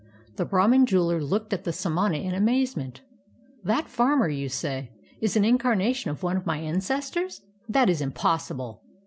[0.37, 3.01] The Brahman jeweler looked at the samana in amaze ment:
[3.63, 4.89] "That farmer, you say,
[5.19, 7.41] is an incarnation of one of my ancestors?
[7.69, 8.81] That is impossible!"